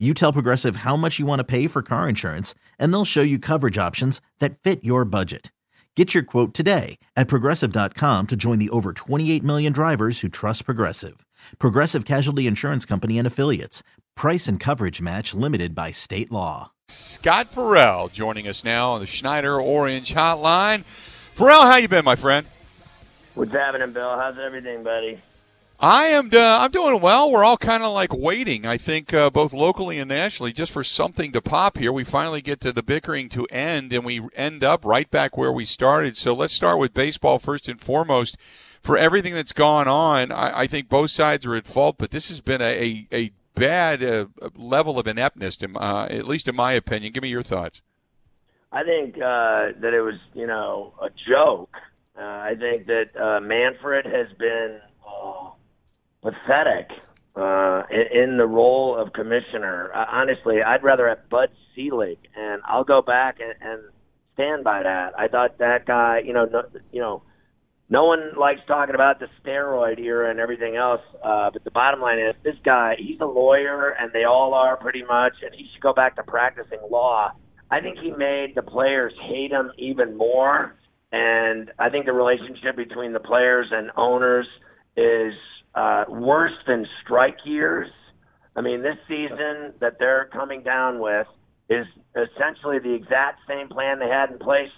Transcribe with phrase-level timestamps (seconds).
[0.00, 3.22] You tell Progressive how much you want to pay for car insurance, and they'll show
[3.22, 5.52] you coverage options that fit your budget.
[5.94, 10.64] Get your quote today at progressive.com to join the over 28 million drivers who trust
[10.64, 11.24] Progressive.
[11.60, 13.84] Progressive Casualty Insurance Company and Affiliates.
[14.16, 16.72] Price and coverage match limited by state law.
[16.88, 20.82] Scott Ferrall joining us now on the Schneider Orange Hotline.
[21.34, 22.48] Ferrall, how you been, my friend?
[23.34, 24.18] What's happening, Bill?
[24.18, 25.22] How's everything, buddy?
[25.80, 26.30] I am.
[26.32, 27.30] Uh, I'm doing well.
[27.30, 28.64] We're all kind of like waiting.
[28.64, 31.92] I think uh, both locally and nationally, just for something to pop here.
[31.92, 35.52] We finally get to the bickering to end, and we end up right back where
[35.52, 36.16] we started.
[36.16, 38.36] So let's start with baseball first and foremost.
[38.80, 42.28] For everything that's gone on, I, I think both sides are at fault, but this
[42.28, 46.54] has been a a, a bad uh, level of ineptness, in, uh, at least in
[46.54, 47.12] my opinion.
[47.12, 47.82] Give me your thoughts.
[48.70, 51.76] I think uh, that it was, you know, a joke.
[52.16, 54.80] Uh, I think that Manfred has been
[56.24, 56.88] pathetic
[57.36, 59.90] uh, in, the role of commissioner.
[59.94, 63.82] Uh, honestly, I'd rather have Bud Selig, and I'll go back and, and
[64.32, 65.12] stand by that.
[65.18, 67.22] I thought that guy, you know, no, you know,
[67.90, 72.00] no one likes talking about the steroid era and everything else, uh, but the bottom
[72.00, 75.66] line is this guy, he's a lawyer, and they all are pretty much, and he
[75.72, 77.32] should go back to practicing law.
[77.70, 80.76] I think he made the players hate him even more,
[81.12, 84.46] and I think the relationship between the players and owners
[84.96, 85.34] is
[85.74, 87.90] uh, worse than strike years.
[88.56, 91.26] I mean, this season that they're coming down with
[91.68, 94.70] is essentially the exact same plan they had in place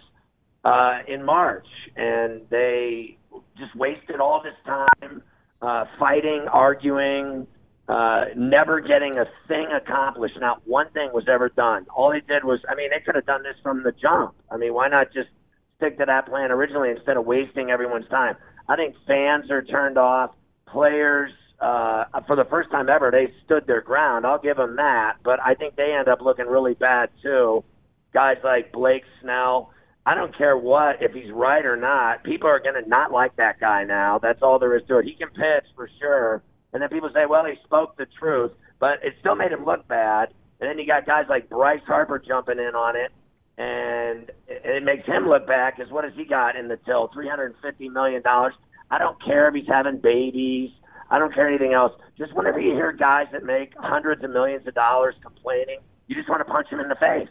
[0.64, 3.18] uh, in March, and they
[3.58, 5.22] just wasted all this time
[5.62, 7.46] uh, fighting, arguing,
[7.88, 10.36] uh, never getting a thing accomplished.
[10.40, 11.86] Not one thing was ever done.
[11.94, 14.34] All they did was, I mean, they could have done this from the jump.
[14.50, 15.28] I mean, why not just
[15.76, 18.36] stick to that plan originally instead of wasting everyone's time?
[18.68, 20.30] I think fans are turned off
[20.68, 24.26] players uh, for the first time ever they stood their ground.
[24.26, 27.64] I'll give them that, but I think they end up looking really bad too.
[28.12, 29.70] Guys like Blake Snell.
[30.04, 32.22] I don't care what if he's right or not.
[32.22, 34.20] People are going to not like that guy now.
[34.22, 35.04] That's all there is to it.
[35.04, 39.02] He can pitch for sure, and then people say, "Well, he spoke the truth," but
[39.02, 40.28] it still made him look bad.
[40.60, 43.10] And then you got guys like Bryce Harper jumping in on it,
[43.58, 47.08] and it makes him look bad because what has he got in the till?
[47.12, 48.54] Three hundred and fifty million dollars.
[48.90, 50.70] I don't care if he's having babies.
[51.10, 51.92] I don't care anything else.
[52.18, 56.28] Just whenever you hear guys that make hundreds of millions of dollars complaining, you just
[56.28, 57.28] want to punch them in the face.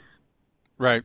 [0.78, 1.04] Right.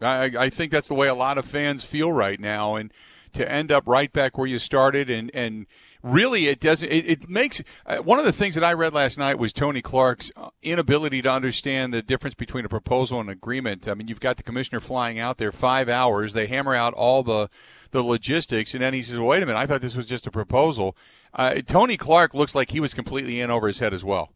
[0.00, 2.92] I, I think that's the way a lot of fans feel right now, and
[3.32, 5.66] to end up right back where you started, and and
[6.02, 6.90] really it doesn't.
[6.90, 9.82] It, it makes uh, one of the things that I read last night was Tony
[9.82, 10.30] Clark's
[10.62, 13.88] inability to understand the difference between a proposal and an agreement.
[13.88, 16.32] I mean, you've got the commissioner flying out there five hours.
[16.32, 17.48] They hammer out all the
[17.90, 20.30] the logistics, and then he says, "Wait a minute, I thought this was just a
[20.30, 20.96] proposal."
[21.34, 24.30] Uh, Tony Clark looks like he was completely in over his head as well.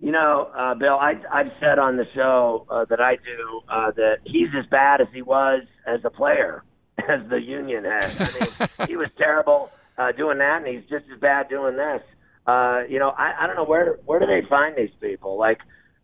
[0.00, 3.90] You know, uh, Bill, I, I've said on the show uh, that I do uh,
[3.96, 6.64] that he's as bad as he was as a player,
[7.08, 8.14] as the union has.
[8.18, 12.02] I mean, he was terrible uh, doing that, and he's just as bad doing this.
[12.46, 15.38] Uh, you know, I, I don't know where where do they find these people?
[15.38, 15.58] Like,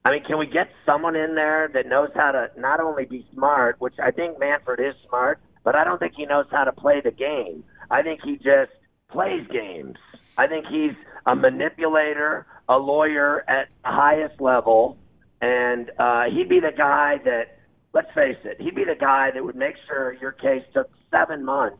[0.05, 3.27] I mean, can we get someone in there that knows how to not only be
[3.35, 6.73] smart, which I think Manfred is smart, but I don't think he knows how to
[6.73, 7.65] play the game.
[7.91, 8.71] I think he just
[9.11, 9.97] plays games.
[10.39, 10.93] I think he's
[11.27, 14.97] a manipulator, a lawyer at the highest level,
[15.41, 17.56] and uh, he'd be the guy that,
[17.97, 21.43] let's face it, he'd be the guy that would make sure your case took seven
[21.43, 21.79] months,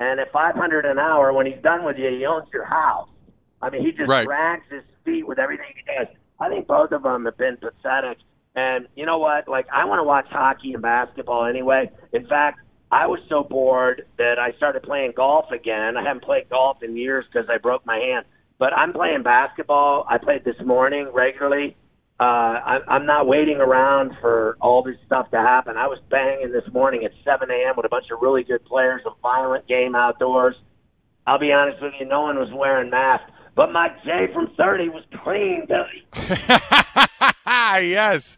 [0.00, 3.08] and at 500 an hour, when he's done with you, he owns your house.
[3.62, 4.26] I mean, he just right.
[4.26, 6.08] drags his feet with everything he does.
[6.40, 8.18] I think both of them have been pathetic.
[8.56, 9.46] And you know what?
[9.46, 11.88] Like, I want to watch hockey and basketball anyway.
[12.12, 12.58] In fact,
[12.90, 15.96] I was so bored that I started playing golf again.
[15.96, 18.26] I haven't played golf in years because I broke my hand.
[18.58, 20.04] But I'm playing basketball.
[20.10, 21.76] I played this morning regularly.
[22.20, 25.76] Uh, I, I'm not waiting around for all this stuff to happen.
[25.76, 27.74] I was banging this morning at 7 a.m.
[27.76, 30.54] with a bunch of really good players, a violent game outdoors.
[31.26, 33.30] I'll be honest with you, no one was wearing masks.
[33.56, 36.28] But Mike J from 30 was clean, Billy.
[37.46, 38.36] yes.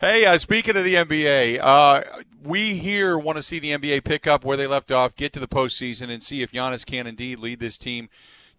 [0.00, 2.02] Hey, uh, speaking of the NBA, uh,
[2.42, 5.40] we here want to see the NBA pick up where they left off, get to
[5.40, 8.08] the postseason, and see if Giannis can indeed lead this team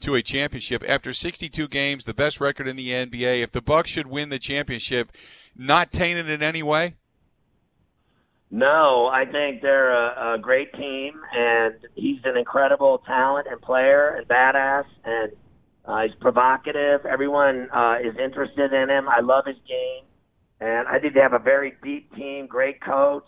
[0.02, 0.84] to a championship.
[0.88, 3.42] After 62 games, the best record in the NBA.
[3.42, 5.12] If the Bucks should win the championship,
[5.56, 6.96] not tainted in any way.
[8.54, 14.16] No, I think they're a, a great team, and he's an incredible talent and player
[14.16, 15.32] and badass, and
[15.86, 17.06] uh, he's provocative.
[17.06, 19.08] Everyone uh, is interested in him.
[19.08, 20.04] I love his game,
[20.60, 23.24] and I think they have a very deep team, great coach,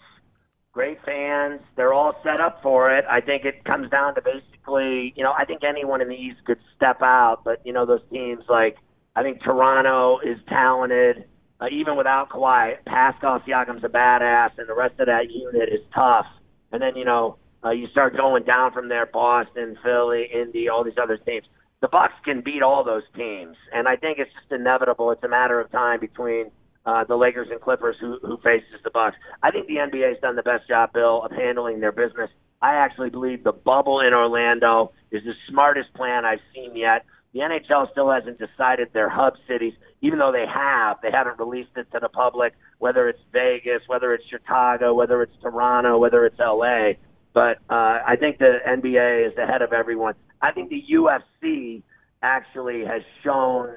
[0.74, 1.62] great fans.
[1.78, 3.06] They're all set up for it.
[3.10, 6.44] I think it comes down to basically, you know, I think anyone in the East
[6.46, 8.78] could step out, but you know, those teams like
[9.16, 11.26] I think Toronto is talented
[11.64, 15.80] uh, even without Kawhi, Pascal Siakam's a badass, and the rest of that unit is
[15.96, 16.26] tough.
[16.72, 20.84] And then you know uh, you start going down from there: Boston, Philly, Indy, all
[20.84, 21.46] these other teams.
[21.82, 25.12] The Bucks can beat all those teams, and I think it's just inevitable.
[25.12, 26.52] It's a matter of time between
[26.86, 29.16] uh, the Lakers and Clippers who, who faces the Bucks.
[29.42, 32.30] I think the NBA has done the best job, Bill, of handling their business.
[32.62, 37.06] I actually believe the bubble in Orlando is the smartest plan I've seen yet.
[37.34, 40.98] The NHL still hasn't decided their hub cities, even though they have.
[41.02, 45.34] They haven't released it to the public, whether it's Vegas, whether it's Chicago, whether it's
[45.42, 46.94] Toronto, whether it's LA.
[47.34, 50.14] But uh, I think the NBA is ahead of everyone.
[50.42, 51.82] I think the UFC
[52.22, 53.70] actually has shown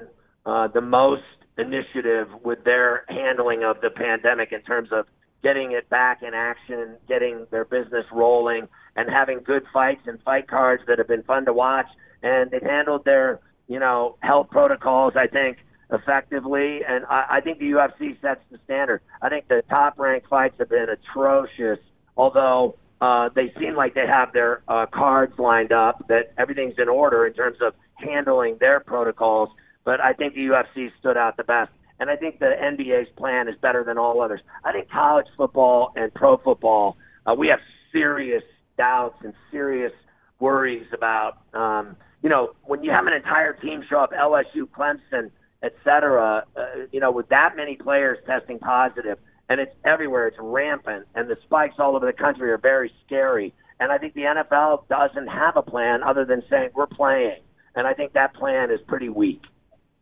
[0.45, 1.23] uh, the most
[1.57, 5.05] initiative with their handling of the pandemic in terms of
[5.43, 10.47] getting it back in action, getting their business rolling, and having good fights and fight
[10.47, 11.87] cards that have been fun to watch.
[12.23, 15.57] And they've handled their you know, health protocols, I think,
[15.91, 16.79] effectively.
[16.87, 19.01] And I, I think the UFC sets the standard.
[19.21, 21.79] I think the top ranked fights have been atrocious,
[22.15, 26.89] although uh, they seem like they have their uh, cards lined up, that everything's in
[26.89, 29.49] order in terms of handling their protocols.
[29.87, 31.71] But I think the UFC stood out the best.
[32.01, 34.41] And I think the NBA's plan is better than all others.
[34.65, 37.59] I think college football and pro football, uh, we have
[37.93, 38.43] serious
[38.77, 39.93] doubts and serious
[40.41, 45.31] worries about um, you know, when you have an entire team show up, LSU, Clemson,
[45.63, 46.61] et cetera, uh,
[46.91, 49.17] you know, with that many players testing positive,
[49.47, 53.53] and it's everywhere, it's rampant, and the spikes all over the country are very scary.
[53.79, 57.39] And I think the NFL doesn't have a plan other than saying we're playing,
[57.75, 59.41] and I think that plan is pretty weak.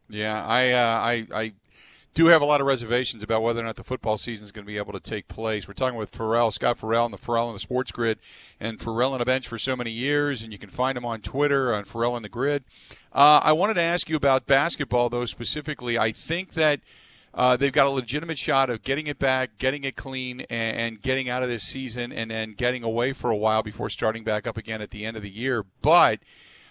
[0.09, 1.53] Yeah, I, uh, I, I
[2.13, 4.65] do have a lot of reservations about whether or not the football season is going
[4.65, 5.67] to be able to take place.
[5.67, 8.19] We're talking with Ferrall, Scott Ferrall, and the Ferrall and the Sports Grid,
[8.59, 11.21] and Ferrall on a bench for so many years, and you can find him on
[11.21, 12.63] Twitter on Ferrall on the Grid.
[13.11, 15.97] Uh, I wanted to ask you about basketball, though, specifically.
[15.97, 16.79] I think that
[17.33, 21.01] uh, they've got a legitimate shot of getting it back, getting it clean, and, and
[21.01, 24.47] getting out of this season and then getting away for a while before starting back
[24.47, 25.65] up again at the end of the year.
[25.81, 26.19] But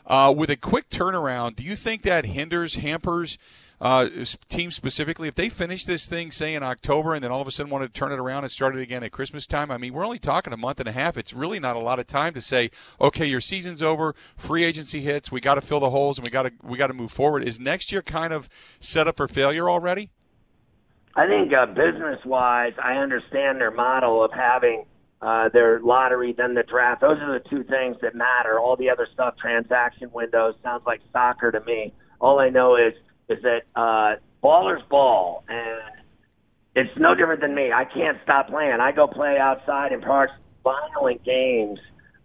[0.07, 3.39] uh, with a quick turnaround, do you think that hinders, hampers–
[3.81, 4.09] uh,
[4.49, 7.51] team specifically, if they finish this thing, say in October, and then all of a
[7.51, 9.93] sudden want to turn it around and start it again at Christmas time, I mean,
[9.93, 11.19] we're only talking a month and a half.
[11.19, 12.71] It's really not a lot of time to say,
[13.01, 16.31] okay, your season's over, free agency hits, we got to fill the holes, and we
[16.31, 17.47] got to we got to move forward.
[17.47, 18.49] Is next year kind of
[18.81, 20.11] set up for failure already?
[21.17, 24.87] I think uh, business wise, I understand their model of having
[25.25, 27.01] uh, their lottery, then the draft.
[27.01, 28.61] Those are the two things that matter.
[28.61, 31.95] All the other stuff, transaction windows, sounds like soccer to me.
[32.21, 32.93] All I know is
[33.31, 36.05] is that uh, ballers ball, and
[36.75, 37.73] it's no different than me.
[37.73, 38.79] I can't stop playing.
[38.81, 40.33] I go play outside in parks,
[40.63, 41.79] violent games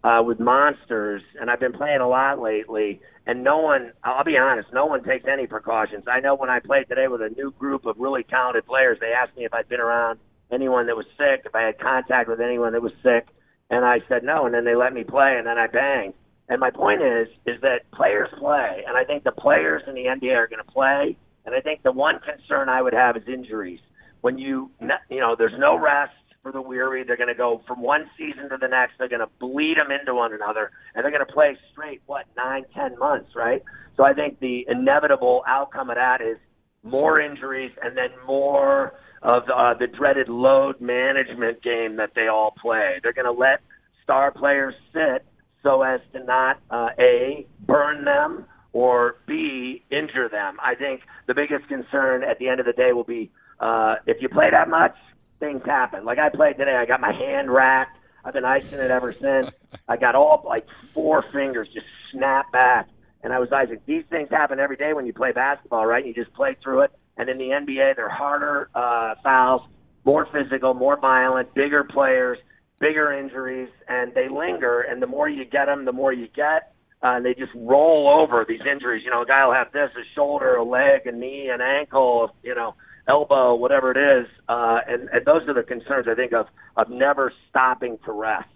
[0.04, 3.00] uh, with monsters, and I've been playing a lot lately.
[3.26, 6.04] And no one, I'll be honest, no one takes any precautions.
[6.06, 9.12] I know when I played today with a new group of really talented players, they
[9.12, 10.18] asked me if I'd been around
[10.52, 13.28] anyone that was sick, if I had contact with anyone that was sick,
[13.70, 16.14] and I said no, and then they let me play, and then I banged.
[16.48, 20.06] And my point is, is that players play, and I think the players in the
[20.06, 21.16] NBA are going to play.
[21.46, 23.80] And I think the one concern I would have is injuries.
[24.20, 24.70] When you,
[25.08, 27.04] you know, there's no rest for the weary.
[27.04, 28.94] They're going to go from one season to the next.
[28.98, 32.26] They're going to bleed them into one another, and they're going to play straight what
[32.36, 33.62] nine, ten months, right?
[33.96, 36.36] So I think the inevitable outcome of that is
[36.82, 42.54] more injuries, and then more of uh, the dreaded load management game that they all
[42.60, 43.00] play.
[43.02, 43.60] They're going to let
[44.02, 45.24] star players sit
[45.62, 50.56] so as to not uh, a burn them or b injure them.
[50.62, 54.22] I think the biggest concern at the end of the day will be uh, if
[54.22, 54.96] you play that much,
[55.38, 56.04] things happen.
[56.04, 57.96] Like I played today, I got my hand racked.
[58.24, 59.50] I've been icing it ever since.
[59.88, 62.88] I got all like four fingers just snap back,
[63.22, 63.78] and I was icing.
[63.86, 66.04] These things happen every day when you play basketball, right?
[66.04, 66.90] You just play through it.
[67.20, 69.62] And in the NBA, they're harder uh, fouls,
[70.04, 72.38] more physical, more violent, bigger players
[72.80, 74.80] bigger injuries, and they linger.
[74.80, 76.72] And the more you get them, the more you get.
[77.02, 79.02] Uh, and they just roll over these injuries.
[79.04, 82.34] You know, a guy will have this, a shoulder, a leg, a knee, an ankle,
[82.42, 82.74] you know,
[83.08, 84.26] elbow, whatever it is.
[84.48, 86.46] Uh, and, and those are the concerns, I think, of,
[86.76, 88.48] of never stopping to rest.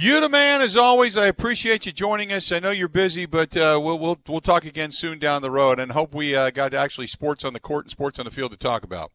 [0.00, 1.16] You the man as always.
[1.16, 2.52] I appreciate you joining us.
[2.52, 5.80] I know you're busy, but uh, we'll we'll we'll talk again soon down the road,
[5.80, 8.52] and hope we uh, got actually sports on the court and sports on the field
[8.52, 9.10] to talk about.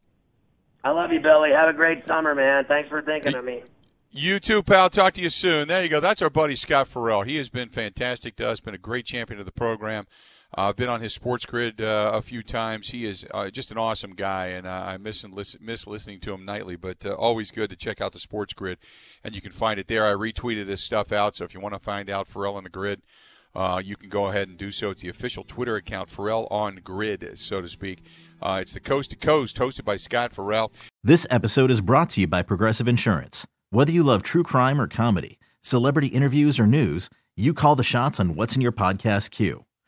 [0.83, 1.51] I love you, Billy.
[1.51, 2.65] Have a great summer, man.
[2.65, 3.63] Thanks for thinking of me.
[4.11, 4.89] You too, pal.
[4.89, 5.69] Talk to you soon.
[5.69, 6.01] There you go.
[6.01, 7.21] That's our buddy Scott Ferrall.
[7.21, 8.59] He has been fantastic to us.
[8.59, 10.05] Been a great champion of the program.
[10.55, 12.89] Uh, I've been on his sports grid uh, a few times.
[12.89, 16.19] He is uh, just an awesome guy, and uh, I miss and listen, miss listening
[16.21, 16.75] to him nightly.
[16.75, 18.77] But uh, always good to check out the sports grid,
[19.23, 20.05] and you can find it there.
[20.05, 22.69] I retweeted his stuff out, so if you want to find out Ferrall on the
[22.69, 23.01] grid,
[23.55, 24.91] uh, you can go ahead and do so.
[24.91, 28.03] It's the official Twitter account, Ferrall on Grid, so to speak.
[28.43, 30.71] it's the Coast to Coast, hosted by Scott Ferrall.
[31.03, 33.45] This episode is brought to you by Progressive Insurance.
[33.69, 38.19] Whether you love true crime or comedy, celebrity interviews or news, you call the shots
[38.19, 39.65] on what's in your podcast queue.